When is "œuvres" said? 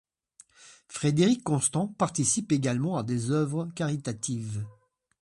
3.29-3.67